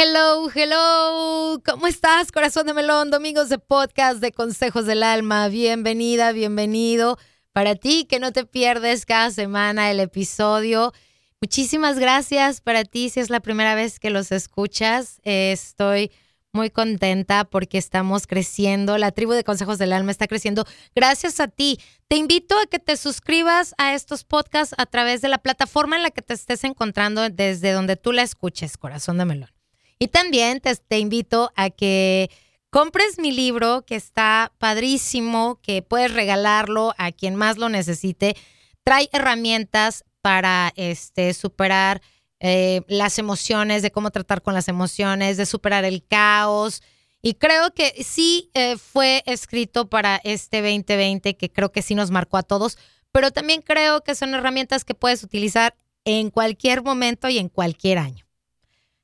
Hello, 0.00 0.48
hello. 0.54 1.60
¿Cómo 1.64 1.88
estás, 1.88 2.30
corazón 2.30 2.68
de 2.68 2.72
melón? 2.72 3.10
Domingos 3.10 3.48
de 3.48 3.58
podcast 3.58 4.20
de 4.20 4.30
Consejos 4.30 4.86
del 4.86 5.02
Alma. 5.02 5.48
Bienvenida, 5.48 6.30
bienvenido. 6.30 7.18
Para 7.52 7.74
ti 7.74 8.04
que 8.04 8.20
no 8.20 8.30
te 8.30 8.46
pierdes 8.46 9.04
cada 9.06 9.32
semana 9.32 9.90
el 9.90 9.98
episodio. 9.98 10.92
Muchísimas 11.40 11.98
gracias 11.98 12.60
para 12.60 12.84
ti 12.84 13.10
si 13.10 13.18
es 13.18 13.28
la 13.28 13.40
primera 13.40 13.74
vez 13.74 13.98
que 13.98 14.10
los 14.10 14.30
escuchas. 14.30 15.18
estoy 15.24 16.12
muy 16.52 16.70
contenta 16.70 17.42
porque 17.42 17.76
estamos 17.76 18.28
creciendo. 18.28 18.98
La 18.98 19.10
tribu 19.10 19.32
de 19.32 19.42
Consejos 19.42 19.78
del 19.78 19.92
Alma 19.92 20.12
está 20.12 20.28
creciendo 20.28 20.64
gracias 20.94 21.40
a 21.40 21.48
ti. 21.48 21.80
Te 22.06 22.14
invito 22.14 22.56
a 22.56 22.66
que 22.66 22.78
te 22.78 22.96
suscribas 22.96 23.74
a 23.78 23.94
estos 23.94 24.22
podcasts 24.22 24.76
a 24.78 24.86
través 24.86 25.22
de 25.22 25.28
la 25.28 25.38
plataforma 25.38 25.96
en 25.96 26.04
la 26.04 26.12
que 26.12 26.22
te 26.22 26.34
estés 26.34 26.62
encontrando 26.62 27.28
desde 27.30 27.72
donde 27.72 27.96
tú 27.96 28.12
la 28.12 28.22
escuches, 28.22 28.76
corazón 28.76 29.18
de 29.18 29.24
melón. 29.24 29.57
Y 29.98 30.08
también 30.08 30.60
te, 30.60 30.98
invito 30.98 31.52
a 31.56 31.70
que 31.70 32.30
compres 32.70 33.18
mi 33.18 33.32
libro 33.32 33.84
que 33.84 33.96
está 33.96 34.52
padrísimo, 34.58 35.60
que 35.62 35.82
puedes 35.82 36.12
regalarlo 36.12 36.94
a 36.98 37.10
quien 37.12 37.34
más 37.34 37.58
lo 37.58 37.68
necesite. 37.68 38.36
Trae 38.84 39.08
herramientas 39.12 40.04
para 40.22 40.72
este, 40.76 41.34
superar 41.34 42.00
eh, 42.40 42.82
las 42.86 43.18
emociones, 43.18 43.82
de 43.82 43.90
cómo 43.90 44.10
tratar 44.10 44.42
con 44.42 44.54
las 44.54 44.68
emociones, 44.68 45.36
de 45.36 45.46
superar 45.46 45.84
el 45.84 46.04
caos. 46.04 46.82
Y 47.20 47.34
creo 47.34 47.74
que 47.74 48.04
sí 48.04 48.50
eh, 48.54 48.76
fue 48.76 49.24
escrito 49.26 49.90
para 49.90 50.20
este 50.22 50.62
2020, 50.62 51.36
que 51.36 51.50
creo 51.50 51.72
que 51.72 51.82
sí 51.82 51.96
nos 51.96 52.12
marcó 52.12 52.36
a 52.36 52.44
todos, 52.44 52.78
pero 53.10 53.32
también 53.32 53.62
creo 53.62 54.04
que 54.04 54.14
son 54.14 54.34
herramientas 54.34 54.84
que 54.84 54.94
puedes 54.94 55.24
utilizar 55.24 55.74
en 56.04 56.30
cualquier 56.30 56.82
momento 56.82 57.28
y 57.28 57.38
en 57.38 57.48
cualquier 57.48 57.98
año. 57.98 58.27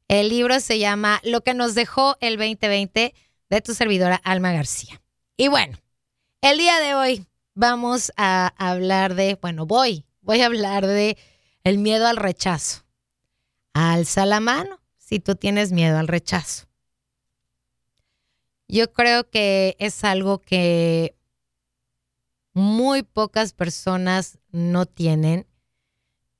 El 0.09 0.29
libro 0.29 0.61
se 0.61 0.79
llama 0.79 1.21
Lo 1.25 1.43
que 1.43 1.55
nos 1.55 1.75
dejó 1.75 2.17
el 2.21 2.37
2020 2.37 3.15
de 3.51 3.61
tu 3.61 3.75
servidora 3.75 4.17
Alma 4.17 4.53
García. 4.53 5.01
Y 5.37 5.49
bueno, 5.49 5.79
el 6.43 6.59
día 6.59 6.79
de 6.79 6.95
hoy 6.95 7.27
vamos 7.55 8.13
a 8.17 8.53
hablar 8.59 9.15
de, 9.15 9.39
bueno, 9.41 9.67
voy, 9.67 10.05
voy 10.21 10.43
a 10.43 10.47
hablar 10.47 10.87
de 10.87 11.17
el 11.63 11.79
miedo 11.79 12.07
al 12.07 12.17
rechazo. 12.17 12.85
Alza 13.73 14.27
la 14.27 14.41
mano 14.41 14.81
si 14.99 15.21
tú 15.21 15.35
tienes 15.35 15.73
miedo 15.73 15.99
al 15.99 16.09
rechazo. 16.09 16.67
Yo 18.69 18.93
creo 18.93 19.29
que 19.29 19.77
es 19.79 20.05
algo 20.05 20.39
que 20.39 21.17
muy 22.53 23.03
pocas 23.03 23.53
personas 23.53 24.39
no 24.51 24.87
tienen, 24.87 25.47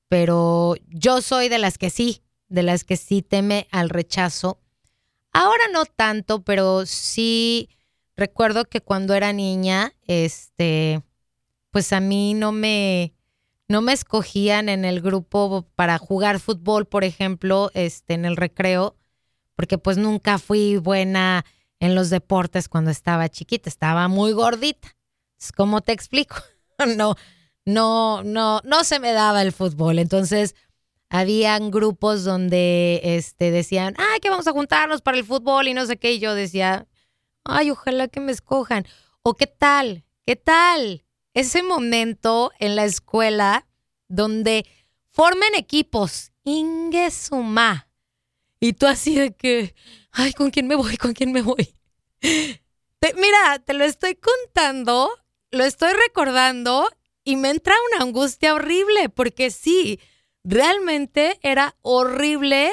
pero 0.07 0.75
yo 0.87 1.21
soy 1.21 1.49
de 1.49 1.59
las 1.59 1.77
que 1.77 1.89
sí, 1.89 2.21
de 2.47 2.63
las 2.63 2.83
que 2.83 2.97
sí 2.97 3.21
teme 3.21 3.67
al 3.71 3.89
rechazo. 3.89 4.59
Ahora 5.31 5.63
no 5.73 5.85
tanto, 5.85 6.43
pero 6.43 6.85
sí 6.85 7.69
recuerdo 8.15 8.65
que 8.65 8.81
cuando 8.81 9.13
era 9.13 9.33
niña, 9.33 9.93
este, 10.07 11.01
pues 11.71 11.91
a 11.93 11.99
mí 11.99 12.33
no 12.33 12.51
me, 12.51 13.13
no 13.67 13.81
me 13.81 13.93
escogían 13.93 14.69
en 14.69 14.85
el 14.85 15.01
grupo 15.01 15.67
para 15.75 15.97
jugar 15.97 16.39
fútbol, 16.39 16.85
por 16.85 17.03
ejemplo, 17.03 17.71
este, 17.73 18.13
en 18.13 18.25
el 18.25 18.37
recreo, 18.37 18.95
porque 19.55 19.77
pues 19.77 19.97
nunca 19.97 20.37
fui 20.37 20.77
buena 20.77 21.45
en 21.79 21.95
los 21.95 22.09
deportes 22.09 22.69
cuando 22.69 22.91
estaba 22.91 23.29
chiquita, 23.29 23.69
estaba 23.69 24.07
muy 24.07 24.31
gordita. 24.31 24.95
¿Cómo 25.55 25.81
te 25.81 25.91
explico? 25.91 26.37
no, 26.97 27.15
no, 27.65 28.23
no, 28.23 28.61
no 28.63 28.83
se 28.83 28.99
me 28.99 29.11
daba 29.11 29.41
el 29.41 29.51
fútbol. 29.51 29.99
Entonces, 29.99 30.55
habían 31.09 31.71
grupos 31.71 32.23
donde 32.23 33.01
este, 33.03 33.51
decían, 33.51 33.95
ay, 33.97 34.19
que 34.19 34.29
vamos 34.29 34.47
a 34.47 34.51
juntarnos 34.51 35.01
para 35.01 35.17
el 35.17 35.25
fútbol 35.25 35.67
y 35.67 35.73
no 35.73 35.85
sé 35.85 35.97
qué. 35.97 36.13
Y 36.13 36.19
yo 36.19 36.35
decía, 36.35 36.87
ay, 37.43 37.71
ojalá 37.71 38.07
que 38.07 38.19
me 38.19 38.31
escojan. 38.31 38.85
O 39.21 39.35
qué 39.35 39.47
tal, 39.47 40.03
qué 40.25 40.35
tal 40.35 41.05
ese 41.35 41.61
momento 41.61 42.51
en 42.59 42.75
la 42.75 42.85
escuela 42.85 43.67
donde 44.07 44.65
formen 45.11 45.53
equipos, 45.53 46.31
Inge 46.43 47.11
Suma. 47.11 47.89
Y 48.59 48.73
tú 48.73 48.87
así 48.87 49.15
de 49.15 49.35
que, 49.35 49.75
ay, 50.11 50.33
¿con 50.33 50.49
quién 50.49 50.65
me 50.67 50.75
voy? 50.75 50.97
¿Con 50.97 51.13
quién 51.13 51.31
me 51.31 51.43
voy? 51.43 51.75
mira, 52.21 53.59
te 53.59 53.73
lo 53.73 53.83
estoy 53.83 54.15
contando, 54.15 55.11
lo 55.51 55.63
estoy 55.65 55.93
recordando 56.07 56.89
y 57.23 57.35
me 57.35 57.49
entra 57.49 57.75
una 57.91 58.05
angustia 58.05 58.55
horrible 58.55 59.09
porque 59.09 59.51
sí, 59.51 59.99
realmente 60.45 61.37
era 61.41 61.75
horrible 61.81 62.71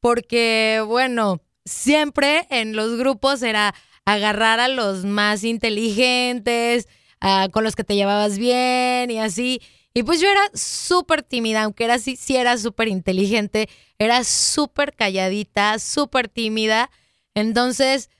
porque, 0.00 0.82
bueno, 0.86 1.42
siempre 1.66 2.46
en 2.48 2.74
los 2.74 2.96
grupos 2.96 3.42
era 3.42 3.74
agarrar 4.06 4.60
a 4.60 4.68
los 4.68 5.04
más 5.04 5.44
inteligentes, 5.44 6.88
Ah, 7.20 7.48
con 7.50 7.64
los 7.64 7.74
que 7.74 7.84
te 7.84 7.96
llevabas 7.96 8.38
bien 8.38 9.10
y 9.10 9.18
así. 9.18 9.60
Y 9.94 10.04
pues 10.04 10.20
yo 10.20 10.28
era 10.28 10.42
súper 10.54 11.22
tímida, 11.22 11.64
aunque 11.64 11.84
era 11.84 11.98
sí, 11.98 12.16
sí 12.16 12.36
era 12.36 12.56
súper 12.58 12.88
inteligente, 12.88 13.68
era 13.98 14.22
súper 14.22 14.94
calladita, 14.94 15.78
súper 15.78 16.28
tímida. 16.28 16.90
Entonces, 17.34 18.10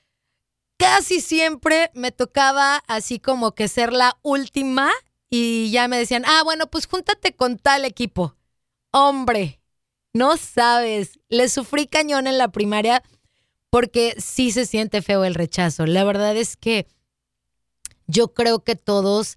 casi 0.79 1.21
siempre 1.21 1.91
me 1.95 2.11
tocaba 2.11 2.83
así 2.89 3.21
como 3.21 3.55
que 3.55 3.69
ser 3.69 3.93
la 3.93 4.19
última 4.23 4.91
y 5.31 5.71
ya 5.71 5.87
me 5.87 5.99
decían, 5.99 6.25
ah, 6.27 6.43
bueno, 6.45 6.69
pues 6.69 6.87
júntate 6.87 7.35
con 7.35 7.59
tal 7.59 7.85
equipo. 7.85 8.35
Hombre, 8.91 9.61
no 10.13 10.37
sabes, 10.37 11.19
le 11.29 11.49
sufrí 11.49 11.87
cañón 11.87 12.27
en 12.27 12.39
la 12.39 12.49
primaria 12.49 13.03
porque 13.71 14.15
sí 14.19 14.51
se 14.51 14.67
siente 14.67 15.03
feo 15.03 15.25
el 15.25 15.35
rechazo. 15.35 15.87
La 15.87 16.05
verdad 16.05 16.37
es 16.37 16.57
que 16.57 16.87
yo 18.07 18.33
creo 18.33 18.65
que 18.65 18.77
todos 18.77 19.37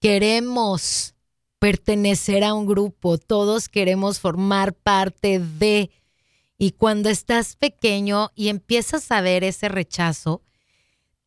queremos 0.00 1.14
pertenecer 1.58 2.44
a 2.44 2.54
un 2.54 2.66
grupo, 2.66 3.18
todos 3.18 3.68
queremos 3.68 4.20
formar 4.20 4.74
parte 4.74 5.38
de... 5.38 5.90
Y 6.58 6.72
cuando 6.72 7.08
estás 7.08 7.56
pequeño 7.56 8.32
y 8.34 8.48
empiezas 8.48 9.10
a 9.10 9.22
ver 9.22 9.44
ese 9.44 9.70
rechazo, 9.70 10.42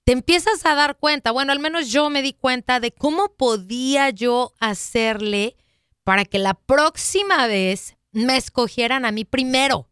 te 0.04 0.12
empiezas 0.12 0.64
a 0.66 0.76
dar 0.76 0.98
cuenta, 0.98 1.32
bueno, 1.32 1.52
al 1.52 1.60
menos 1.60 1.90
yo 1.90 2.12
me 2.12 2.22
di 2.22 2.34
cuenta 2.34 2.80
de 2.80 2.92
cómo 2.92 3.30
podía 3.30 4.12
yo 4.12 4.54
hacerle 4.60 5.56
para 6.04 6.26
que 6.26 6.40
la 6.40 6.54
próxima 6.54 7.48
vez 7.48 7.98
me 8.12 8.38
escogieran 8.38 9.06
a 9.06 9.12
mí 9.12 9.26
primero. 9.26 9.90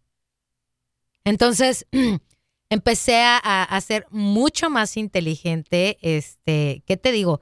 Entonces, 1.24 1.88
empecé 2.70 3.22
a, 3.24 3.80
ser 3.86 4.06
mucho 4.10 4.70
más 4.70 4.98
inteligente. 4.98 5.98
Este, 6.02 6.84
¿qué 6.86 6.98
te 6.98 7.12
digo? 7.12 7.42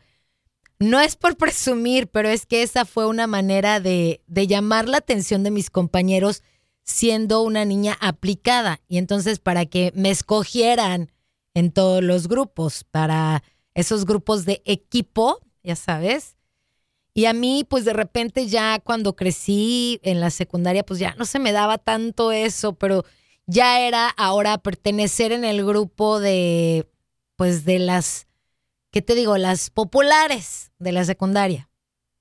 No 0.79 0.99
es 0.99 1.15
por 1.15 1.37
presumir, 1.37 2.07
pero 2.07 2.29
es 2.29 2.45
que 2.45 2.63
esa 2.63 2.85
fue 2.85 3.05
una 3.05 3.27
manera 3.27 3.79
de, 3.79 4.21
de 4.27 4.47
llamar 4.47 4.87
la 4.87 4.97
atención 4.97 5.43
de 5.43 5.51
mis 5.51 5.69
compañeros 5.69 6.41
siendo 6.83 7.43
una 7.43 7.65
niña 7.65 7.97
aplicada. 7.99 8.81
Y 8.87 8.97
entonces 8.97 9.39
para 9.39 9.65
que 9.65 9.91
me 9.95 10.09
escogieran 10.09 11.11
en 11.53 11.71
todos 11.71 12.03
los 12.03 12.27
grupos, 12.27 12.83
para 12.83 13.43
esos 13.73 14.05
grupos 14.05 14.45
de 14.45 14.61
equipo, 14.65 15.39
ya 15.63 15.75
sabes. 15.75 16.38
Y 17.13 17.25
a 17.25 17.33
mí, 17.33 17.65
pues 17.67 17.85
de 17.85 17.93
repente 17.93 18.47
ya 18.47 18.79
cuando 18.79 19.15
crecí 19.15 19.99
en 20.03 20.19
la 20.19 20.29
secundaria, 20.29 20.85
pues 20.85 20.99
ya 20.99 21.15
no 21.15 21.25
se 21.25 21.39
me 21.39 21.51
daba 21.51 21.77
tanto 21.77 22.31
eso, 22.31 22.73
pero 22.73 23.03
ya 23.47 23.81
era 23.81 24.09
ahora 24.09 24.57
pertenecer 24.59 25.31
en 25.31 25.43
el 25.43 25.65
grupo 25.65 26.19
de, 26.19 26.87
pues 27.35 27.65
de 27.65 27.79
las, 27.79 28.27
¿qué 28.91 29.01
te 29.01 29.15
digo? 29.15 29.37
Las 29.37 29.69
populares 29.69 30.71
de 30.77 30.91
la 30.91 31.03
secundaria. 31.03 31.69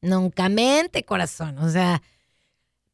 Nunca 0.00 0.48
mente, 0.48 1.04
corazón. 1.04 1.59
O 1.59 1.69
sea, 1.69 2.03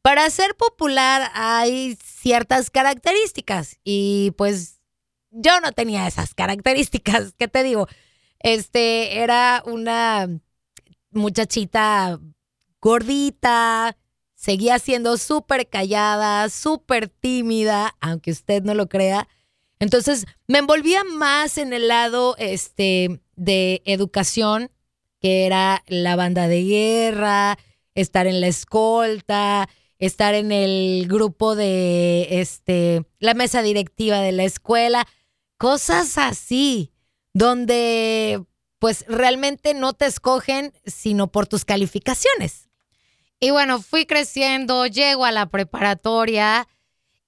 para 0.01 0.29
ser 0.29 0.55
popular 0.55 1.31
hay 1.33 1.97
ciertas 2.03 2.69
características 2.69 3.79
y 3.83 4.31
pues 4.37 4.81
yo 5.31 5.59
no 5.61 5.71
tenía 5.71 6.07
esas 6.07 6.33
características. 6.33 7.33
¿Qué 7.37 7.47
te 7.47 7.63
digo? 7.63 7.87
Este 8.39 9.19
era 9.19 9.63
una 9.65 10.29
muchachita 11.15 12.19
gordita, 12.81 13.97
seguía 14.35 14.77
siendo 14.77 15.17
súper 15.17 15.67
callada, 15.67 16.49
súper 16.49 17.07
tímida, 17.09 17.95
aunque 17.99 18.31
usted 18.31 18.61
no 18.61 18.75
lo 18.75 18.87
crea. 18.87 19.27
Entonces 19.79 20.25
me 20.47 20.59
envolvía 20.59 21.03
más 21.03 21.57
en 21.57 21.73
el 21.73 21.87
lado 21.87 22.35
este, 22.37 23.21
de 23.35 23.81
educación, 23.85 24.69
que 25.19 25.45
era 25.45 25.83
la 25.87 26.15
banda 26.15 26.47
de 26.47 26.63
guerra, 26.63 27.57
estar 27.95 28.27
en 28.27 28.39
la 28.41 28.47
escolta, 28.47 29.67
estar 29.97 30.35
en 30.35 30.51
el 30.51 31.07
grupo 31.07 31.55
de 31.55 32.27
este, 32.41 33.05
la 33.19 33.33
mesa 33.33 33.61
directiva 33.61 34.19
de 34.19 34.31
la 34.31 34.43
escuela, 34.43 35.07
cosas 35.57 36.17
así, 36.17 36.91
donde 37.33 38.45
pues 38.79 39.05
realmente 39.07 39.73
no 39.73 39.93
te 39.93 40.05
escogen 40.05 40.73
sino 40.85 41.31
por 41.31 41.47
tus 41.47 41.65
calificaciones. 41.65 42.69
Y 43.39 43.51
bueno, 43.51 43.81
fui 43.81 44.05
creciendo, 44.05 44.85
llego 44.87 45.25
a 45.25 45.31
la 45.31 45.47
preparatoria 45.47 46.67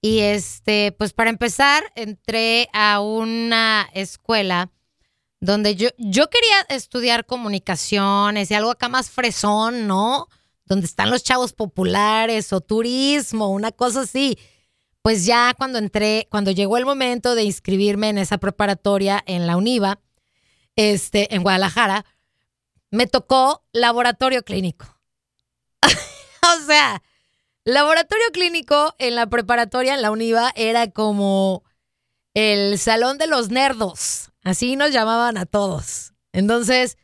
Y 0.00 0.20
este, 0.20 0.92
pues 0.92 1.12
para 1.12 1.30
empezar, 1.30 1.82
entré 1.96 2.68
a 2.72 3.00
una 3.00 3.88
escuela 3.94 4.70
donde 5.40 5.74
yo, 5.76 5.88
yo 5.98 6.28
quería 6.30 6.56
estudiar 6.68 7.26
comunicaciones 7.26 8.50
y 8.50 8.54
algo 8.54 8.70
acá 8.70 8.88
más 8.88 9.10
fresón, 9.10 9.86
¿no? 9.88 10.28
Donde 10.66 10.86
están 10.86 11.10
los 11.10 11.22
chavos 11.24 11.52
populares 11.52 12.52
o 12.52 12.60
turismo, 12.60 13.48
una 13.50 13.72
cosa 13.72 14.02
así. 14.02 14.38
Pues 15.02 15.26
ya 15.26 15.54
cuando 15.56 15.78
entré, 15.78 16.28
cuando 16.30 16.50
llegó 16.52 16.76
el 16.76 16.84
momento 16.86 17.34
de 17.34 17.44
inscribirme 17.44 18.08
en 18.10 18.18
esa 18.18 18.38
preparatoria 18.38 19.22
en 19.26 19.46
la 19.46 19.56
UNIVA, 19.56 20.00
este, 20.78 21.34
en 21.34 21.42
Guadalajara, 21.42 22.06
me 22.92 23.08
tocó 23.08 23.64
laboratorio 23.72 24.44
clínico. 24.44 24.86
o 25.82 26.66
sea, 26.66 27.02
laboratorio 27.64 28.26
clínico 28.32 28.94
en 29.00 29.16
la 29.16 29.26
preparatoria, 29.26 29.94
en 29.94 30.02
la 30.02 30.12
UNIVA, 30.12 30.52
era 30.54 30.88
como 30.92 31.64
el 32.32 32.78
salón 32.78 33.18
de 33.18 33.26
los 33.26 33.50
nerdos. 33.50 34.30
Así 34.44 34.76
nos 34.76 34.92
llamaban 34.92 35.36
a 35.36 35.46
todos. 35.46 36.12
Entonces, 36.32 36.96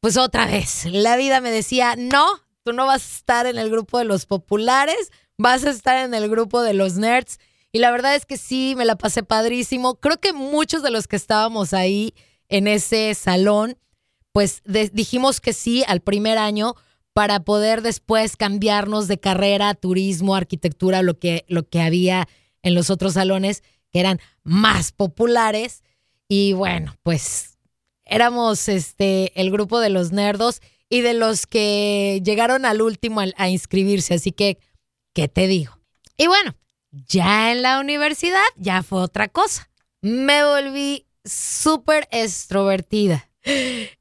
pues 0.00 0.16
otra 0.16 0.46
vez, 0.46 0.84
la 0.86 1.16
vida 1.16 1.40
me 1.40 1.52
decía, 1.52 1.94
no, 1.96 2.26
tú 2.64 2.72
no 2.72 2.86
vas 2.86 3.04
a 3.04 3.16
estar 3.16 3.46
en 3.46 3.58
el 3.58 3.70
grupo 3.70 3.98
de 3.98 4.06
los 4.06 4.26
populares, 4.26 5.12
vas 5.38 5.64
a 5.64 5.70
estar 5.70 5.98
en 5.98 6.14
el 6.14 6.28
grupo 6.28 6.62
de 6.62 6.74
los 6.74 6.96
nerds. 6.96 7.38
Y 7.70 7.78
la 7.78 7.92
verdad 7.92 8.16
es 8.16 8.26
que 8.26 8.38
sí, 8.38 8.74
me 8.76 8.84
la 8.84 8.96
pasé 8.96 9.22
padrísimo. 9.22 10.00
Creo 10.00 10.18
que 10.18 10.32
muchos 10.32 10.82
de 10.82 10.90
los 10.90 11.06
que 11.06 11.14
estábamos 11.14 11.72
ahí 11.72 12.12
en 12.52 12.68
ese 12.68 13.14
salón, 13.14 13.78
pues 14.30 14.62
dijimos 14.92 15.40
que 15.40 15.54
sí 15.54 15.84
al 15.88 16.00
primer 16.00 16.36
año 16.36 16.74
para 17.14 17.40
poder 17.40 17.80
después 17.80 18.36
cambiarnos 18.36 19.08
de 19.08 19.18
carrera, 19.18 19.74
turismo, 19.74 20.36
arquitectura, 20.36 21.00
lo 21.02 21.18
que, 21.18 21.46
lo 21.48 21.66
que 21.66 21.80
había 21.80 22.28
en 22.62 22.74
los 22.74 22.90
otros 22.90 23.14
salones 23.14 23.62
que 23.90 24.00
eran 24.00 24.20
más 24.42 24.92
populares. 24.92 25.82
Y 26.28 26.52
bueno, 26.52 26.94
pues 27.02 27.58
éramos 28.04 28.68
este, 28.68 29.32
el 29.40 29.50
grupo 29.50 29.80
de 29.80 29.88
los 29.88 30.12
nerdos 30.12 30.60
y 30.90 31.00
de 31.00 31.14
los 31.14 31.46
que 31.46 32.20
llegaron 32.22 32.66
al 32.66 32.82
último 32.82 33.22
a, 33.22 33.26
a 33.36 33.48
inscribirse. 33.48 34.12
Así 34.12 34.30
que, 34.30 34.58
¿qué 35.14 35.26
te 35.26 35.46
digo? 35.46 35.78
Y 36.18 36.26
bueno, 36.26 36.54
ya 36.90 37.50
en 37.50 37.62
la 37.62 37.80
universidad 37.80 38.44
ya 38.56 38.82
fue 38.82 39.00
otra 39.00 39.28
cosa. 39.28 39.70
Me 40.02 40.44
volví 40.44 41.06
súper 41.24 42.08
extrovertida. 42.10 43.28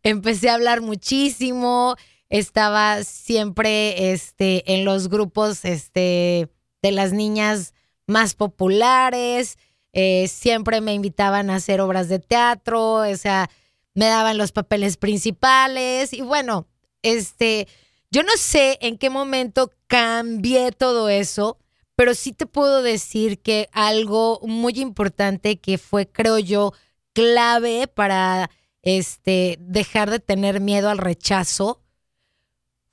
Empecé 0.04 0.50
a 0.50 0.56
hablar 0.56 0.82
muchísimo, 0.82 1.96
estaba 2.30 3.04
siempre 3.04 4.12
este, 4.14 4.74
en 4.74 4.86
los 4.86 5.10
grupos 5.10 5.66
este, 5.66 6.50
de 6.82 6.92
las 6.92 7.14
niñas 7.14 7.74
más 8.08 8.36
populares, 8.36 9.58
eh, 9.94 10.28
siempre 10.28 10.80
me 10.82 10.94
invitaban 10.94 11.50
a 11.50 11.56
hacer 11.56 11.82
obras 11.82 12.08
de 12.08 12.20
teatro, 12.20 12.96
o 12.96 13.18
sea, 13.18 13.50
me 13.94 14.06
daban 14.06 14.38
los 14.38 14.52
papeles 14.52 14.98
principales 14.98 16.14
y 16.14 16.22
bueno, 16.22 16.68
este, 17.02 17.68
yo 18.10 18.24
no 18.24 18.32
sé 18.38 18.78
en 18.82 18.98
qué 18.98 19.10
momento 19.10 19.72
cambié 19.88 20.72
todo 20.72 21.10
eso, 21.10 21.58
pero 21.96 22.14
sí 22.16 22.32
te 22.32 22.46
puedo 22.46 22.82
decir 22.82 23.40
que 23.40 23.68
algo 23.74 24.40
muy 24.44 24.74
importante 24.80 25.60
que 25.60 25.78
fue, 25.78 26.08
creo 26.08 26.40
yo, 26.40 26.74
clave 27.13 27.88
para 27.88 28.50
este, 28.81 29.58
dejar 29.60 30.10
de 30.10 30.19
tener 30.19 30.60
miedo 30.60 30.90
al 30.90 30.98
rechazo 30.98 31.81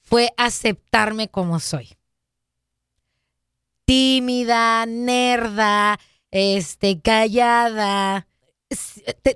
fue 0.03 0.33
aceptarme 0.37 1.29
como 1.29 1.61
soy. 1.61 1.97
Tímida, 3.85 4.87
nerda, 4.87 5.99
este, 6.31 7.01
callada. 7.01 8.27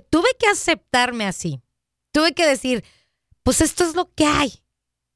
tuve 0.09 0.29
que 0.39 0.47
aceptarme 0.47 1.25
así. 1.25 1.61
Tuve 2.11 2.33
que 2.33 2.45
decir, 2.45 2.83
pues 3.43 3.61
esto 3.61 3.83
es 3.83 3.95
lo 3.95 4.11
que 4.13 4.25
hay. 4.25 4.63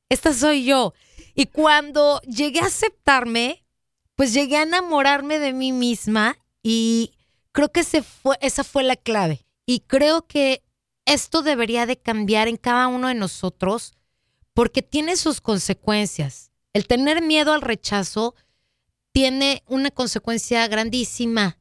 Esta 0.09 0.33
soy 0.33 0.65
yo. 0.65 0.93
Y 1.35 1.47
cuando 1.47 2.21
llegué 2.21 2.59
a 2.61 2.65
aceptarme, 2.65 3.63
pues 4.15 4.33
llegué 4.33 4.57
a 4.57 4.63
enamorarme 4.63 5.37
de 5.37 5.53
mí 5.53 5.71
misma 5.71 6.37
y 6.63 7.13
creo 7.51 7.71
que 7.71 7.83
fue, 7.83 8.37
esa 8.41 8.63
fue 8.63 8.83
la 8.83 8.95
clave. 8.95 9.46
Y 9.69 9.81
creo 9.81 10.25
que 10.25 10.63
esto 11.05 11.41
debería 11.41 11.85
de 11.85 11.97
cambiar 11.97 12.47
en 12.47 12.55
cada 12.55 12.87
uno 12.87 13.09
de 13.09 13.15
nosotros 13.15 13.93
porque 14.53 14.81
tiene 14.81 15.17
sus 15.17 15.41
consecuencias. 15.41 16.51
El 16.73 16.87
tener 16.87 17.21
miedo 17.21 17.53
al 17.53 17.61
rechazo 17.61 18.33
tiene 19.11 19.63
una 19.67 19.91
consecuencia 19.91 20.65
grandísima, 20.67 21.59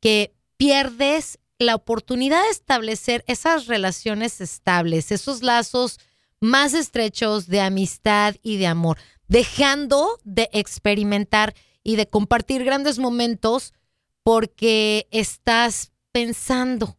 que 0.00 0.34
pierdes 0.56 1.38
la 1.58 1.74
oportunidad 1.74 2.42
de 2.42 2.50
establecer 2.50 3.24
esas 3.26 3.66
relaciones 3.66 4.40
estables, 4.40 5.12
esos 5.12 5.42
lazos 5.42 6.00
más 6.40 6.72
estrechos 6.72 7.46
de 7.46 7.60
amistad 7.60 8.36
y 8.42 8.56
de 8.56 8.68
amor, 8.68 8.98
dejando 9.28 10.18
de 10.24 10.48
experimentar 10.52 11.54
y 11.82 11.96
de 11.96 12.08
compartir 12.08 12.64
grandes 12.64 12.98
momentos 12.98 13.74
porque 14.22 15.08
estás 15.10 15.92
pensando 16.10 16.96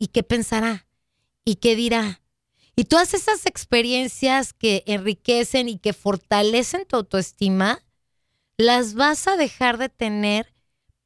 ¿Y 0.00 0.08
qué 0.08 0.22
pensará? 0.22 0.86
¿Y 1.44 1.56
qué 1.56 1.76
dirá? 1.76 2.22
Y 2.74 2.84
todas 2.84 3.12
esas 3.12 3.44
experiencias 3.44 4.54
que 4.54 4.82
enriquecen 4.86 5.68
y 5.68 5.78
que 5.78 5.92
fortalecen 5.92 6.86
tu 6.86 6.96
autoestima, 6.96 7.84
las 8.56 8.94
vas 8.94 9.28
a 9.28 9.36
dejar 9.36 9.76
de 9.76 9.90
tener 9.90 10.54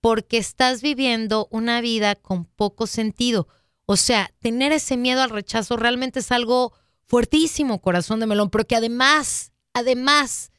porque 0.00 0.38
estás 0.38 0.80
viviendo 0.80 1.48
una 1.50 1.80
vida 1.80 2.14
con 2.14 2.44
poco 2.44 2.86
sentido. 2.86 3.48
O 3.84 3.96
sea, 3.96 4.32
tener 4.38 4.70
ese 4.70 4.96
miedo 4.96 5.22
al 5.22 5.30
rechazo 5.30 5.76
realmente 5.76 6.20
es 6.20 6.30
algo 6.30 6.72
fuertísimo, 7.02 7.80
corazón 7.80 8.20
de 8.20 8.26
melón, 8.26 8.48
pero 8.48 8.64
que 8.64 8.76
además, 8.76 9.52
además, 9.72 10.52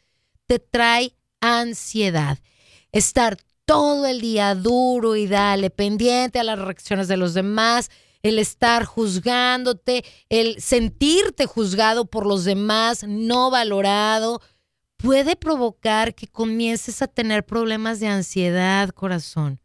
te 0.46 0.60
trae 0.60 1.16
ansiedad. 1.40 2.40
Estar 2.92 3.38
todo 3.64 4.06
el 4.06 4.20
día 4.20 4.56
duro 4.56 5.16
y 5.16 5.28
dale, 5.28 5.70
pendiente 5.70 6.40
a 6.40 6.44
las 6.44 6.60
reacciones 6.60 7.08
de 7.08 7.18
los 7.18 7.34
demás, 7.34 7.90
el 8.26 8.40
estar 8.40 8.86
juzgándote, 8.86 10.04
el 10.30 10.60
sentirte 10.60 11.46
juzgado 11.46 12.06
por 12.06 12.26
los 12.26 12.44
demás, 12.44 13.04
no 13.08 13.52
valorado, 13.52 14.42
puede 14.98 15.36
provocar 15.36 16.16
que 16.16 16.28
comiences 16.28 17.04
a 17.04 17.08
tener 17.08 17.46
problemas 17.46 18.00
de 18.00 18.08
ansiedad, 18.08 18.90
corazón. 18.90 19.60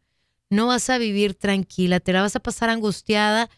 No 0.51 0.67
vas 0.67 0.91
a 0.91 0.99
vivir 0.99 1.33
tranquila, 1.33 1.99
te 1.99 2.13
la 2.13 2.21
vas 2.21 2.35
a 2.35 2.39
pasar 2.39 2.69
angustiada 2.69 3.49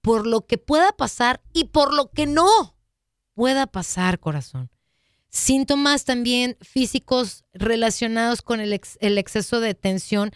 por 0.00 0.26
lo 0.26 0.46
que 0.46 0.56
pueda 0.56 0.92
pasar 0.92 1.42
y 1.52 1.64
por 1.64 1.92
lo 1.92 2.10
que 2.10 2.24
no 2.24 2.74
pueda 3.34 3.66
pasar, 3.66 4.18
corazón. 4.18 4.70
Síntomas 5.28 6.06
también 6.06 6.56
físicos 6.62 7.44
relacionados 7.52 8.40
con 8.40 8.60
el, 8.60 8.80
el 9.00 9.18
exceso 9.18 9.60
de 9.60 9.74
tensión, 9.74 10.30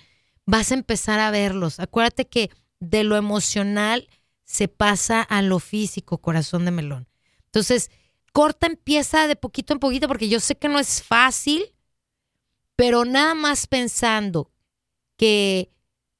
vas 0.44 0.70
a 0.70 0.74
empezar 0.74 1.18
a 1.18 1.30
verlos. 1.30 1.80
Acuérdate 1.80 2.26
que 2.26 2.50
de 2.82 3.04
lo 3.04 3.16
emocional 3.16 4.08
se 4.42 4.66
pasa 4.66 5.22
a 5.22 5.40
lo 5.40 5.60
físico, 5.60 6.18
corazón 6.18 6.64
de 6.64 6.72
melón. 6.72 7.08
Entonces, 7.46 7.90
corta 8.32 8.66
empieza 8.66 9.28
de 9.28 9.36
poquito 9.36 9.72
en 9.72 9.78
poquito 9.78 10.08
porque 10.08 10.28
yo 10.28 10.40
sé 10.40 10.56
que 10.56 10.68
no 10.68 10.80
es 10.80 11.00
fácil, 11.02 11.74
pero 12.74 13.04
nada 13.04 13.34
más 13.34 13.68
pensando 13.68 14.50
que 15.16 15.70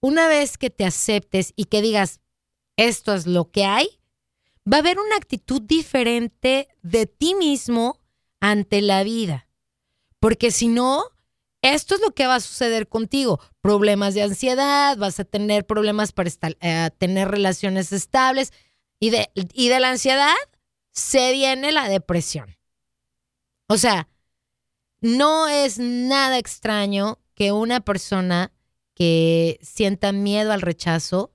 una 0.00 0.28
vez 0.28 0.56
que 0.56 0.70
te 0.70 0.84
aceptes 0.84 1.52
y 1.56 1.64
que 1.64 1.82
digas, 1.82 2.20
esto 2.76 3.12
es 3.12 3.26
lo 3.26 3.50
que 3.50 3.64
hay, 3.64 4.00
va 4.70 4.76
a 4.76 4.80
haber 4.80 5.00
una 5.00 5.16
actitud 5.16 5.60
diferente 5.60 6.68
de 6.82 7.06
ti 7.06 7.34
mismo 7.34 7.98
ante 8.38 8.82
la 8.82 9.02
vida. 9.02 9.48
Porque 10.20 10.52
si 10.52 10.68
no, 10.68 11.06
esto 11.62 11.94
es 11.94 12.00
lo 12.00 12.10
que 12.10 12.26
va 12.26 12.36
a 12.36 12.40
suceder 12.40 12.88
contigo. 12.88 13.40
Problemas 13.60 14.14
de 14.14 14.22
ansiedad, 14.22 14.96
vas 14.96 15.20
a 15.20 15.24
tener 15.24 15.64
problemas 15.64 16.12
para 16.12 16.30
eh, 16.60 16.90
tener 16.98 17.28
relaciones 17.28 17.92
estables 17.92 18.52
y 18.98 19.10
de, 19.10 19.30
y 19.34 19.68
de 19.68 19.80
la 19.80 19.90
ansiedad 19.90 20.34
se 20.90 21.32
viene 21.32 21.72
la 21.72 21.88
depresión. 21.88 22.56
O 23.68 23.78
sea, 23.78 24.08
no 25.00 25.48
es 25.48 25.78
nada 25.78 26.38
extraño 26.38 27.18
que 27.34 27.52
una 27.52 27.80
persona 27.80 28.52
que 28.94 29.58
sienta 29.62 30.12
miedo 30.12 30.52
al 30.52 30.60
rechazo 30.60 31.32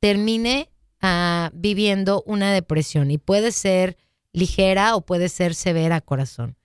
termine 0.00 0.70
ah, 1.00 1.50
viviendo 1.54 2.22
una 2.26 2.52
depresión 2.52 3.10
y 3.10 3.18
puede 3.18 3.52
ser 3.52 3.96
ligera 4.32 4.94
o 4.96 5.00
puede 5.00 5.28
ser 5.28 5.54
severa 5.54 6.00
corazón. 6.00 6.56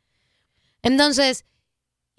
Entonces, 0.84 1.46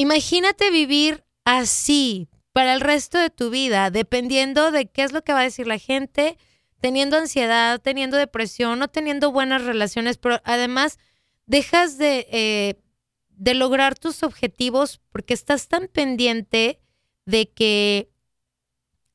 Imagínate 0.03 0.73
vivir 0.73 1.23
así 1.45 2.29
para 2.53 2.75
el 2.75 2.81
resto 2.81 3.19
de 3.19 3.31
tu 3.31 3.51
vida, 3.51 3.89
dependiendo 3.93 4.73
de 4.73 4.87
qué 4.87 5.05
es 5.05 5.13
lo 5.13 5.23
que 5.23 5.33
va 5.33 5.39
a 5.39 5.45
decir 5.45 5.69
la 5.69 5.79
gente, 5.79 6.39
teniendo 6.81 7.17
ansiedad, 7.17 7.81
teniendo 7.81 8.17
depresión, 8.17 8.81
no 8.81 8.89
teniendo 8.89 9.31
buenas 9.31 9.65
relaciones, 9.65 10.19
pero 10.19 10.41
además 10.43 10.99
dejas 11.47 11.99
de, 11.99 12.27
eh, 12.33 12.83
de 13.29 13.55
lograr 13.55 13.97
tus 13.97 14.25
objetivos 14.25 15.01
porque 15.13 15.35
estás 15.35 15.69
tan 15.69 15.87
pendiente 15.87 16.81
de 17.25 17.49
que 17.49 18.11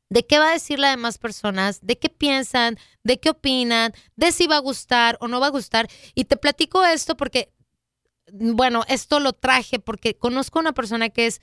de 0.10 0.26
qué 0.26 0.40
va 0.40 0.52
a 0.52 0.54
decir 0.54 0.80
las 0.80 0.96
demás 0.96 1.18
personas, 1.18 1.86
de 1.86 2.00
qué 2.00 2.08
piensan, 2.08 2.80
de 3.04 3.20
qué 3.20 3.32
opinan, 3.32 3.92
de 4.16 4.32
si 4.32 4.48
va 4.48 4.56
a 4.56 4.60
gustar 4.60 5.18
o 5.20 5.28
no 5.28 5.42
va 5.42 5.48
a 5.48 5.50
gustar. 5.50 5.90
Y 6.16 6.24
te 6.24 6.38
platico 6.38 6.86
esto 6.86 7.18
porque, 7.18 7.52
bueno, 8.32 8.84
esto 8.88 9.20
lo 9.20 9.34
traje 9.34 9.80
porque 9.80 10.16
conozco 10.16 10.60
a 10.60 10.62
una 10.62 10.74
persona 10.74 11.10
que 11.10 11.28
es 11.28 11.42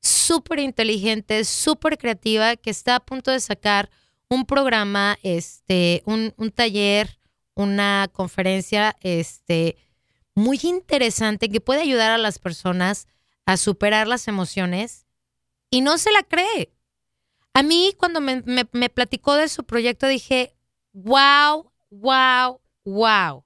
súper 0.00 0.58
inteligente, 0.58 1.44
súper 1.44 1.98
creativa, 1.98 2.56
que 2.56 2.70
está 2.70 2.96
a 2.96 3.00
punto 3.00 3.30
de 3.30 3.40
sacar 3.40 3.90
un 4.28 4.46
programa, 4.46 5.18
este, 5.22 6.02
un, 6.06 6.32
taller, 6.54 7.18
una 7.54 8.08
conferencia, 8.12 8.96
este, 9.00 9.76
muy 10.34 10.58
interesante 10.62 11.48
que 11.48 11.60
puede 11.60 11.82
ayudar 11.82 12.10
a 12.10 12.18
las 12.18 12.38
personas 12.38 13.06
a 13.44 13.56
superar 13.56 14.08
las 14.08 14.28
emociones 14.28 15.06
y 15.70 15.82
no 15.82 15.98
se 15.98 16.12
la 16.12 16.22
cree. 16.22 16.72
A 17.54 17.62
mí 17.62 17.94
cuando 17.98 18.20
me, 18.20 18.42
me, 18.44 18.88
platicó 18.88 19.34
de 19.34 19.48
su 19.48 19.64
proyecto 19.64 20.06
dije, 20.06 20.54
wow, 20.92 21.70
wow, 21.90 22.60
wow. 22.84 23.44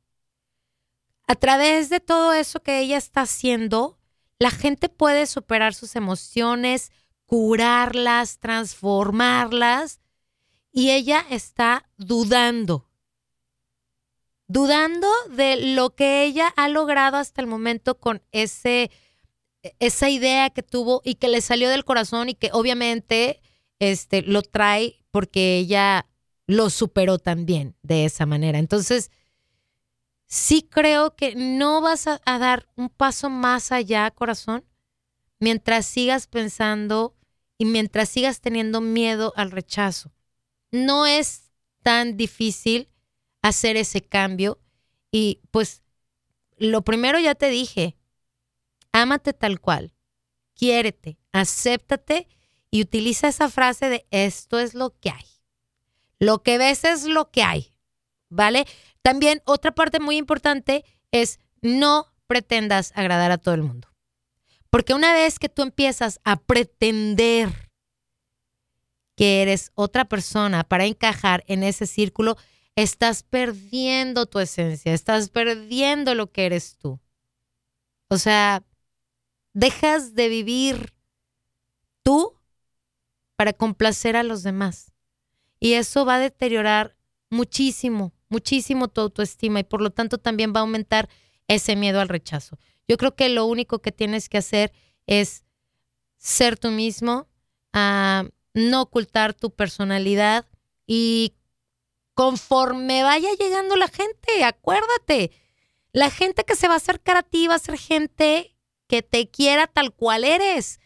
A 1.26 1.34
través 1.34 1.88
de 1.88 2.00
todo 2.00 2.32
eso 2.32 2.60
que 2.60 2.80
ella 2.80 2.96
está 2.96 3.22
haciendo, 3.22 3.98
la 4.38 4.50
gente 4.50 4.88
puede 4.88 5.26
superar 5.26 5.74
sus 5.74 5.96
emociones, 5.96 6.92
curarlas, 7.26 8.38
transformarlas, 8.38 10.00
y 10.76 10.90
ella 10.90 11.24
está 11.30 11.88
dudando, 11.96 12.86
dudando 14.46 15.08
de 15.30 15.56
lo 15.74 15.94
que 15.94 16.24
ella 16.24 16.52
ha 16.54 16.68
logrado 16.68 17.16
hasta 17.16 17.40
el 17.40 17.46
momento 17.46 17.98
con 17.98 18.22
ese, 18.30 18.90
esa 19.78 20.10
idea 20.10 20.50
que 20.50 20.62
tuvo 20.62 21.00
y 21.02 21.14
que 21.14 21.28
le 21.28 21.40
salió 21.40 21.70
del 21.70 21.86
corazón 21.86 22.28
y 22.28 22.34
que 22.34 22.50
obviamente 22.52 23.40
este, 23.78 24.20
lo 24.20 24.42
trae 24.42 25.02
porque 25.10 25.56
ella 25.56 26.06
lo 26.46 26.68
superó 26.68 27.18
también 27.18 27.74
de 27.82 28.04
esa 28.04 28.26
manera. 28.26 28.58
Entonces, 28.58 29.10
sí 30.26 30.62
creo 30.62 31.14
que 31.14 31.34
no 31.34 31.80
vas 31.80 32.06
a, 32.06 32.20
dar 32.24 32.68
un 32.76 32.88
paso 32.88 33.30
más 33.30 33.72
allá, 33.72 34.10
corazón, 34.10 34.64
mientras 35.38 35.86
sigas 35.86 36.26
pensando 36.26 37.16
y 37.58 37.64
mientras 37.64 38.08
sigas 38.08 38.40
teniendo 38.40 38.80
miedo 38.80 39.32
al 39.36 39.50
rechazo. 39.50 40.12
No 40.70 41.06
es 41.06 41.52
tan 41.82 42.16
difícil 42.16 42.90
hacer 43.42 43.76
ese 43.76 44.02
cambio 44.02 44.60
y 45.10 45.40
pues 45.50 45.82
lo 46.58 46.82
primero 46.82 47.18
ya 47.18 47.34
te 47.34 47.48
dije, 47.48 47.96
ámate 48.92 49.32
tal 49.32 49.60
cual, 49.60 49.94
quiérete, 50.54 51.18
acéptate 51.32 52.28
y 52.70 52.82
utiliza 52.82 53.28
esa 53.28 53.48
frase 53.48 53.88
de 53.88 54.06
esto 54.10 54.58
es 54.58 54.74
lo 54.74 54.98
que 54.98 55.10
hay. 55.10 55.24
Lo 56.18 56.42
que 56.42 56.58
ves 56.58 56.84
es 56.84 57.04
lo 57.04 57.30
que 57.30 57.42
hay, 57.42 57.74
¿vale? 58.28 58.66
También 59.06 59.40
otra 59.44 59.70
parte 59.70 60.00
muy 60.00 60.16
importante 60.16 60.84
es 61.12 61.38
no 61.62 62.12
pretendas 62.26 62.90
agradar 62.96 63.30
a 63.30 63.38
todo 63.38 63.54
el 63.54 63.62
mundo. 63.62 63.86
Porque 64.68 64.94
una 64.94 65.12
vez 65.12 65.38
que 65.38 65.48
tú 65.48 65.62
empiezas 65.62 66.18
a 66.24 66.34
pretender 66.34 67.70
que 69.14 69.42
eres 69.42 69.70
otra 69.76 70.06
persona 70.06 70.64
para 70.64 70.86
encajar 70.86 71.44
en 71.46 71.62
ese 71.62 71.86
círculo, 71.86 72.36
estás 72.74 73.22
perdiendo 73.22 74.26
tu 74.26 74.40
esencia, 74.40 74.92
estás 74.92 75.28
perdiendo 75.28 76.16
lo 76.16 76.32
que 76.32 76.46
eres 76.46 76.76
tú. 76.76 76.98
O 78.08 78.18
sea, 78.18 78.64
dejas 79.52 80.16
de 80.16 80.28
vivir 80.28 80.92
tú 82.02 82.36
para 83.36 83.52
complacer 83.52 84.16
a 84.16 84.24
los 84.24 84.42
demás. 84.42 84.90
Y 85.60 85.74
eso 85.74 86.04
va 86.04 86.16
a 86.16 86.18
deteriorar 86.18 86.96
muchísimo, 87.30 88.15
muchísimo 88.28 88.88
tu 88.88 89.00
autoestima 89.00 89.60
y 89.60 89.64
por 89.64 89.80
lo 89.80 89.90
tanto 89.90 90.18
también 90.18 90.52
va 90.54 90.60
a 90.60 90.62
aumentar 90.62 91.08
ese 91.48 91.76
miedo 91.76 92.00
al 92.00 92.08
rechazo. 92.08 92.58
Yo 92.88 92.96
creo 92.96 93.14
que 93.14 93.28
lo 93.28 93.46
único 93.46 93.80
que 93.80 93.92
tienes 93.92 94.28
que 94.28 94.38
hacer 94.38 94.72
es 95.06 95.44
ser 96.18 96.58
tú 96.58 96.70
mismo, 96.70 97.28
ah, 97.72 98.24
no 98.54 98.82
ocultar 98.82 99.34
tu 99.34 99.50
personalidad 99.50 100.46
y 100.86 101.34
conforme 102.14 103.02
vaya 103.02 103.28
llegando 103.38 103.76
la 103.76 103.88
gente, 103.88 104.42
acuérdate, 104.44 105.30
la 105.92 106.10
gente 106.10 106.44
que 106.44 106.56
se 106.56 106.68
va 106.68 106.74
a 106.74 106.78
acercar 106.78 107.16
a 107.16 107.22
ti 107.22 107.46
va 107.46 107.54
a 107.56 107.58
ser 107.58 107.78
gente 107.78 108.56
que 108.86 109.02
te 109.02 109.28
quiera 109.28 109.66
tal 109.66 109.92
cual 109.92 110.24
eres. 110.24 110.80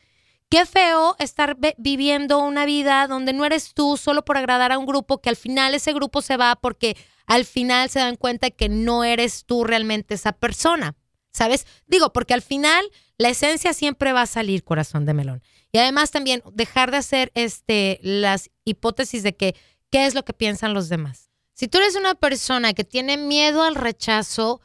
Qué 0.49 0.67
feo 0.67 1.15
estar 1.21 1.57
viviendo 1.79 2.41
una 2.41 2.65
vida 2.65 3.07
donde 3.07 3.33
no 3.33 3.45
eres 3.45 3.73
tú 3.73 3.97
solo 3.97 4.25
por 4.25 4.37
agradar 4.37 4.73
a 4.73 4.79
un 4.79 4.87
grupo, 4.87 5.21
que 5.21 5.29
al 5.29 5.37
final 5.37 5.75
ese 5.75 5.93
grupo 5.93 6.23
se 6.23 6.37
va 6.37 6.57
porque 6.57 6.97
al 7.31 7.45
final 7.45 7.89
se 7.91 8.01
dan 8.01 8.17
cuenta 8.17 8.51
que 8.51 8.69
no 8.69 9.05
eres 9.05 9.45
tú 9.47 9.63
realmente 9.63 10.15
esa 10.15 10.33
persona. 10.33 10.97
¿Sabes? 11.33 11.65
Digo, 11.87 12.13
porque 12.13 12.35
al 12.35 12.43
final 12.43 12.85
la 13.19 13.29
esencia 13.29 13.73
siempre 13.73 14.13
va 14.13 14.23
a 14.23 14.27
salir 14.27 14.65
corazón 14.65 15.07
de 15.07 15.15
melón. 15.15 15.41
Y 15.71 15.79
además 15.79 16.11
también 16.11 16.43
dejar 16.53 16.91
de 16.91 16.97
hacer 16.97 17.31
este, 17.37 18.01
las 18.03 18.51
hipótesis 18.65 19.23
de 19.23 19.37
que 19.37 19.55
qué 19.91 20.07
es 20.07 20.17
lo 20.17 20.25
que 20.25 20.33
piensan 20.33 20.75
los 20.75 20.89
demás. 20.89 21.31
Si 21.55 21.69
tú 21.69 21.79
eres 21.79 21.95
una 21.95 22.17
persona 22.17 22.73
que 22.73 22.83
tiene 22.83 23.17
miedo 23.17 23.63
al 23.63 23.77
rechazo, 23.77 24.61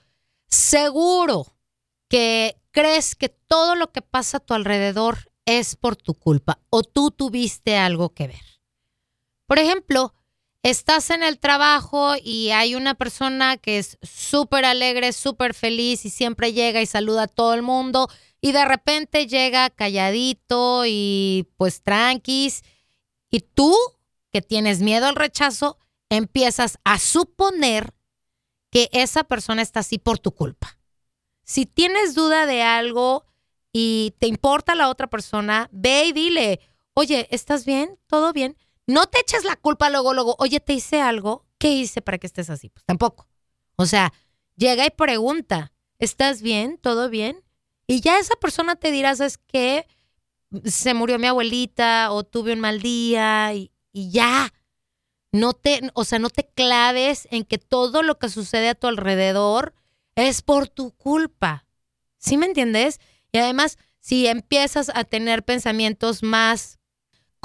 seguro 0.48 1.55
que 2.10 2.60
crees 2.72 3.13
que 3.13 3.29
todo 3.29 3.75
lo 3.75 3.91
que 3.91 4.01
pasa 4.01 4.38
a 4.38 4.39
tu 4.39 4.55
alrededor 4.55 5.31
es 5.45 5.75
por 5.75 5.95
tu 5.95 6.15
culpa 6.15 6.57
o 6.72 6.81
tú 6.81 7.12
tuviste 7.12 7.77
algo 7.77 8.15
que 8.15 8.25
ver. 8.25 8.62
Por 9.45 9.60
ejemplo, 9.60 10.15
estás 10.69 11.12
en 11.12 11.22
el 11.22 11.38
trabajo 11.38 12.15
y 12.19 12.50
hay 12.50 12.74
una 12.74 12.95
persona 12.95 13.57
que 13.57 13.77
es 13.77 14.00
súper 14.01 14.65
alegre, 14.65 15.13
súper 15.13 15.53
feliz 15.53 16.05
y 16.05 16.10
siempre 16.10 16.53
llega 16.53 16.81
y 16.81 16.88
saluda 16.88 17.24
a 17.24 17.27
todo 17.27 17.53
el 17.53 17.62
mundo 17.62 18.10
y 18.41 18.51
de 18.51 18.65
repente 18.65 19.27
llega 19.27 19.69
calladito 19.69 20.84
y 20.88 21.48
pues 21.57 21.84
tranquis 21.84 22.63
y 23.29 23.41
tú 23.41 23.75
que 24.31 24.41
tienes 24.41 24.81
miedo 24.81 25.05
al 25.05 25.15
rechazo 25.15 25.77
empiezas 26.10 26.79
a 26.84 26.98
suponer 26.98 27.93
que 28.72 28.89
esa 28.91 29.24
persona 29.24 29.62
está 29.62 29.81
así 29.81 30.00
por 30.00 30.17
tu 30.17 30.31
culpa. 30.31 30.79
Si 31.43 31.67
tienes 31.67 32.15
duda 32.15 32.48
de 32.48 32.63
algo, 32.63 33.25
y 33.77 34.15
te 34.19 34.27
importa 34.27 34.74
la 34.74 34.88
otra 34.88 35.07
persona, 35.07 35.67
ve 35.74 36.05
y 36.05 36.13
dile, 36.13 36.62
oye, 36.93 37.27
¿estás 37.29 37.65
bien? 37.65 38.00
¿Todo 38.07 38.31
bien? 38.31 38.55
No 38.88 39.08
te 39.08 39.20
eches 39.20 39.44
la 39.44 39.56
culpa 39.56 39.89
luego, 39.89 40.13
luego, 40.13 40.36
oye, 40.39 40.60
¿te 40.60 40.74
hice 40.74 41.01
algo? 41.01 41.46
¿Qué 41.58 41.72
hice 41.72 42.01
para 42.01 42.18
que 42.18 42.27
estés 42.27 42.50
así? 42.50 42.70
Pues 42.70 42.86
tampoco. 42.86 43.27
O 43.75 43.86
sea, 43.86 44.13
llega 44.56 44.86
y 44.86 44.92
pregunta, 44.92 45.74
¿estás 46.00 46.42
bien? 46.42 46.77
¿Todo 46.77 47.10
bien? 47.10 47.44
Y 47.88 48.01
ya 48.01 48.20
esa 48.20 48.36
persona 48.36 48.75
te 48.75 48.92
dirá, 48.92 49.15
¿sabes 49.15 49.38
qué? 49.38 49.88
Se 50.65 50.94
murió 50.94 51.18
mi 51.20 51.27
abuelita 51.27 52.12
o 52.12 52.24
tuve 52.24 52.54
un 52.54 52.60
mal 52.60 52.82
día 52.82 53.54
y, 53.54 53.72
y 53.92 54.12
ya. 54.12 54.54
No 55.32 55.54
te, 55.54 55.82
o 55.96 56.06
sea, 56.06 56.20
no 56.20 56.30
te 56.30 56.48
claves 56.48 57.27
en 57.32 57.44
que 57.44 57.58
todo 57.58 58.04
lo 58.04 58.20
que 58.20 58.30
sucede 58.30 58.70
a 58.70 58.75
tu 58.75 58.88
alrededor 58.88 59.74
es 60.15 60.42
por 60.42 60.70
tu 60.70 60.92
culpa. 60.92 61.65
¿Sí 62.18 62.38
me 62.38 62.46
entiendes? 62.46 63.00
Y 63.32 63.39
además, 63.39 63.77
si 64.00 64.27
empiezas 64.27 64.89
a 64.94 65.04
tener 65.04 65.44
pensamientos 65.44 66.24
más 66.24 66.80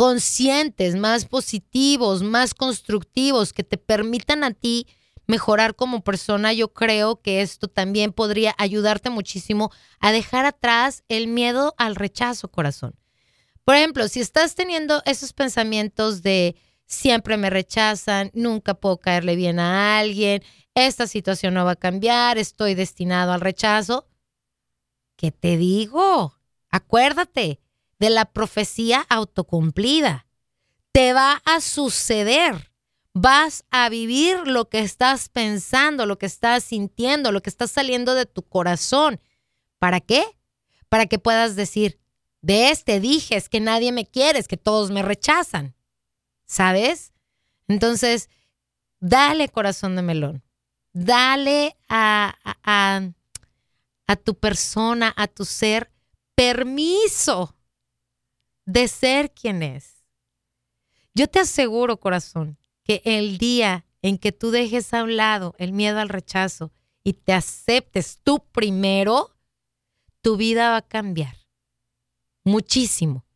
conscientes, 0.00 0.96
más 0.96 1.26
positivos, 1.26 2.22
más 2.22 2.54
constructivos, 2.54 3.52
que 3.52 3.64
te 3.64 3.76
permitan 3.76 4.44
a 4.44 4.52
ti 4.52 4.86
mejorar 5.26 5.76
como 5.76 6.02
persona, 6.02 6.54
yo 6.54 6.72
creo 6.72 7.20
que 7.20 7.42
esto 7.42 7.68
también 7.68 8.14
podría 8.14 8.54
ayudarte 8.56 9.10
muchísimo 9.10 9.70
a 9.98 10.10
dejar 10.10 10.46
atrás 10.46 11.04
el 11.08 11.26
miedo 11.26 11.74
al 11.76 11.96
rechazo, 11.96 12.50
corazón. 12.50 12.94
Por 13.62 13.74
ejemplo, 13.74 14.08
si 14.08 14.20
estás 14.20 14.54
teniendo 14.54 15.02
esos 15.04 15.34
pensamientos 15.34 16.22
de 16.22 16.56
siempre 16.86 17.36
me 17.36 17.50
rechazan, 17.50 18.30
nunca 18.32 18.72
puedo 18.72 18.96
caerle 18.96 19.36
bien 19.36 19.58
a 19.58 19.98
alguien, 19.98 20.42
esta 20.74 21.06
situación 21.08 21.52
no 21.52 21.66
va 21.66 21.72
a 21.72 21.76
cambiar, 21.76 22.38
estoy 22.38 22.74
destinado 22.74 23.32
al 23.32 23.42
rechazo, 23.42 24.06
¿Qué 25.16 25.30
te 25.30 25.58
digo? 25.58 26.38
Acuérdate 26.70 27.60
de 28.00 28.10
la 28.10 28.24
profecía 28.24 29.06
autocumplida. 29.08 30.26
Te 30.90 31.12
va 31.12 31.40
a 31.44 31.60
suceder. 31.60 32.72
Vas 33.14 33.64
a 33.70 33.88
vivir 33.88 34.46
lo 34.46 34.68
que 34.68 34.80
estás 34.80 35.28
pensando, 35.28 36.06
lo 36.06 36.18
que 36.18 36.26
estás 36.26 36.64
sintiendo, 36.64 37.30
lo 37.30 37.42
que 37.42 37.50
está 37.50 37.68
saliendo 37.68 38.14
de 38.14 38.26
tu 38.26 38.42
corazón. 38.42 39.20
¿Para 39.78 40.00
qué? 40.00 40.24
Para 40.88 41.06
que 41.06 41.18
puedas 41.20 41.54
decir, 41.54 42.00
de 42.42 42.70
este 42.70 42.98
dije, 42.98 43.36
es 43.36 43.48
que 43.48 43.60
nadie 43.60 43.92
me 43.92 44.06
quiere, 44.06 44.40
es 44.40 44.48
que 44.48 44.56
todos 44.56 44.90
me 44.90 45.02
rechazan. 45.02 45.76
¿Sabes? 46.46 47.12
Entonces, 47.68 48.28
dale 48.98 49.48
corazón 49.48 49.94
de 49.94 50.02
melón. 50.02 50.42
Dale 50.92 51.76
a, 51.88 52.34
a 52.64 53.00
a 54.10 54.16
tu 54.16 54.34
persona, 54.34 55.14
a 55.16 55.28
tu 55.28 55.44
ser, 55.44 55.92
permiso 56.34 57.54
de 58.72 58.88
ser 58.88 59.32
quien 59.32 59.62
es. 59.62 60.04
Yo 61.14 61.26
te 61.26 61.40
aseguro, 61.40 61.98
corazón, 61.98 62.56
que 62.84 63.02
el 63.04 63.38
día 63.38 63.84
en 64.00 64.16
que 64.16 64.32
tú 64.32 64.50
dejes 64.50 64.94
a 64.94 65.02
un 65.02 65.16
lado 65.16 65.54
el 65.58 65.72
miedo 65.72 65.98
al 65.98 66.08
rechazo 66.08 66.72
y 67.02 67.14
te 67.14 67.32
aceptes 67.32 68.20
tú 68.22 68.44
primero, 68.52 69.36
tu 70.20 70.36
vida 70.36 70.70
va 70.70 70.76
a 70.76 70.88
cambiar 70.88 71.36
muchísimo. 72.44 73.26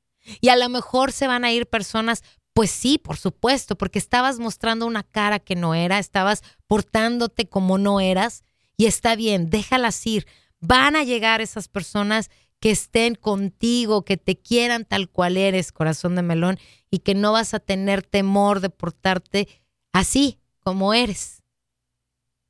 Y 0.41 0.49
a 0.49 0.57
lo 0.57 0.69
mejor 0.69 1.13
se 1.13 1.27
van 1.27 1.45
a 1.45 1.53
ir 1.53 1.67
personas, 1.67 2.23
pues 2.53 2.71
sí, 2.71 2.99
por 2.99 3.17
supuesto, 3.17 3.77
porque 3.77 3.99
estabas 3.99 4.39
mostrando 4.39 4.87
una 4.87 5.03
cara 5.03 5.41
que 5.41 5.57
no 5.57 5.75
era, 5.75 5.99
estabas 5.99 6.43
portándote 6.67 7.49
como 7.49 7.77
no 7.77 8.01
eras 8.01 8.45
y 8.77 8.87
está 8.87 9.17
bien, 9.17 9.51
déjalas 9.51 10.07
ir. 10.07 10.27
Van 10.61 10.97
a 10.97 11.03
llegar 11.03 11.41
esas 11.41 11.69
personas 11.69 12.31
que 12.65 12.71
estén 12.71 13.15
contigo, 13.15 14.07
que 14.07 14.17
te 14.17 14.39
quieran 14.39 14.87
tal 14.87 15.11
cual 15.11 15.37
eres, 15.37 15.71
corazón 15.71 16.17
de 16.17 16.23
melón, 16.23 16.59
y 16.91 17.01
que 17.01 17.15
no 17.15 17.33
vas 17.33 17.53
a 17.53 17.61
tener 17.61 18.03
temor 18.03 18.61
de 18.61 18.71
portarte 18.71 19.49
así 19.93 20.39
como 20.61 20.95
eres. 20.95 21.43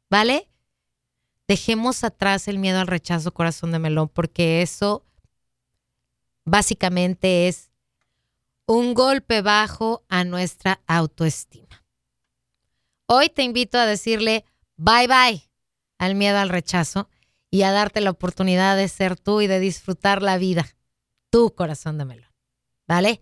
¿Vale? 0.09 0.49
Dejemos 1.49 2.05
atrás 2.05 2.47
el 2.47 2.61
miedo 2.61 2.79
al 2.79 2.87
rechazo, 2.87 3.35
corazón 3.35 3.73
de 3.73 3.81
melón, 3.81 4.09
porque 4.09 4.63
eso 4.63 5.05
básicamente 6.45 7.49
es 7.49 7.73
un 8.67 8.95
golpe 8.95 9.43
bajo 9.43 10.05
a 10.09 10.23
nuestra 10.23 10.81
autoestima. 10.87 11.85
Hoy 13.07 13.31
te 13.31 13.43
invito 13.43 13.79
a 13.79 13.87
decirle 13.87 14.45
bye 14.77 15.09
bye 15.09 15.51
al 15.99 16.15
miedo 16.15 16.39
al 16.39 16.51
rechazo 16.51 17.09
y 17.55 17.63
a 17.63 17.71
darte 17.71 18.01
la 18.01 18.11
oportunidad 18.11 18.77
de 18.77 18.89
ser 18.89 19.17
tú 19.17 19.41
y 19.41 19.47
de 19.47 19.61
disfrutar 19.61 20.23
la 20.23 20.39
vida. 20.39 20.67
Tu 21.31 21.55
corazón 21.55 21.99
de 21.99 22.05
melón. 22.05 22.29
¿Vale? 22.89 23.21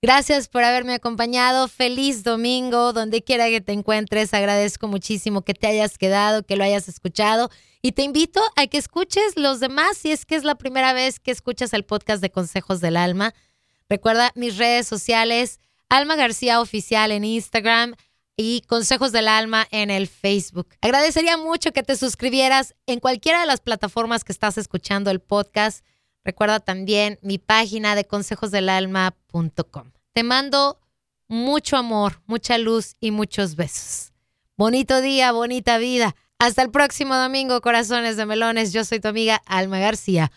Gracias 0.00 0.48
por 0.48 0.64
haberme 0.64 0.94
acompañado. 0.94 1.68
Feliz 1.68 2.22
domingo, 2.22 2.94
donde 2.94 3.22
quiera 3.22 3.50
que 3.50 3.60
te 3.60 3.72
encuentres. 3.72 4.32
Agradezco 4.32 4.88
muchísimo 4.88 5.42
que 5.42 5.52
te 5.52 5.66
hayas 5.66 5.98
quedado, 5.98 6.44
que 6.44 6.56
lo 6.56 6.64
hayas 6.64 6.88
escuchado. 6.88 7.50
Y 7.82 7.92
te 7.92 8.04
invito 8.04 8.40
a 8.56 8.66
que 8.68 8.78
escuches 8.78 9.36
los 9.36 9.60
demás 9.60 9.98
si 9.98 10.12
es 10.12 10.24
que 10.24 10.36
es 10.36 10.44
la 10.44 10.54
primera 10.54 10.94
vez 10.94 11.20
que 11.20 11.30
escuchas 11.30 11.74
el 11.74 11.84
podcast 11.84 12.22
de 12.22 12.30
Consejos 12.30 12.80
del 12.80 12.96
Alma. 12.96 13.34
Recuerda 13.90 14.32
mis 14.34 14.56
redes 14.56 14.86
sociales, 14.86 15.60
Alma 15.90 16.16
García 16.16 16.62
Oficial 16.62 17.12
en 17.12 17.24
Instagram 17.24 17.96
y 18.36 18.62
Consejos 18.62 19.12
del 19.12 19.28
Alma 19.28 19.66
en 19.70 19.90
el 19.90 20.08
Facebook. 20.08 20.68
Agradecería 20.80 21.36
mucho 21.36 21.72
que 21.72 21.82
te 21.82 21.96
suscribieras 21.96 22.74
en 22.86 23.00
cualquiera 23.00 23.40
de 23.40 23.46
las 23.46 23.60
plataformas 23.60 24.24
que 24.24 24.32
estás 24.32 24.58
escuchando 24.58 25.10
el 25.10 25.20
podcast. 25.20 25.84
Recuerda 26.24 26.60
también 26.60 27.18
mi 27.22 27.38
página 27.38 27.94
de 27.94 28.04
consejosdelalma.com. 28.04 29.92
Te 30.12 30.22
mando 30.22 30.80
mucho 31.28 31.76
amor, 31.76 32.22
mucha 32.26 32.58
luz 32.58 32.96
y 33.00 33.10
muchos 33.10 33.56
besos. 33.56 34.12
Bonito 34.56 35.00
día, 35.00 35.32
bonita 35.32 35.78
vida. 35.78 36.14
Hasta 36.38 36.62
el 36.62 36.70
próximo 36.70 37.16
domingo, 37.16 37.60
corazones 37.60 38.16
de 38.16 38.26
melones. 38.26 38.72
Yo 38.72 38.84
soy 38.84 39.00
tu 39.00 39.08
amiga 39.08 39.42
Alma 39.46 39.78
García. 39.78 40.30